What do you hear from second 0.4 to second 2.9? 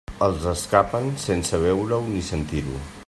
escapen sense veure-ho ni sentir-ho.